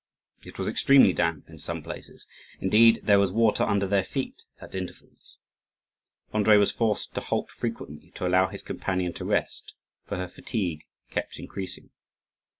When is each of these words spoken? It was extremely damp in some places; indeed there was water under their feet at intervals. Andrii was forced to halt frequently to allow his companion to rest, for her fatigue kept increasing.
It 0.43 0.57
was 0.57 0.67
extremely 0.67 1.13
damp 1.13 1.47
in 1.47 1.59
some 1.59 1.83
places; 1.83 2.25
indeed 2.59 3.01
there 3.03 3.19
was 3.19 3.31
water 3.31 3.61
under 3.63 3.85
their 3.85 4.03
feet 4.03 4.45
at 4.59 4.73
intervals. 4.73 5.37
Andrii 6.33 6.57
was 6.57 6.71
forced 6.71 7.13
to 7.13 7.21
halt 7.21 7.51
frequently 7.51 8.09
to 8.15 8.25
allow 8.25 8.47
his 8.47 8.63
companion 8.63 9.13
to 9.13 9.25
rest, 9.25 9.75
for 10.07 10.17
her 10.17 10.27
fatigue 10.27 10.85
kept 11.11 11.37
increasing. 11.37 11.91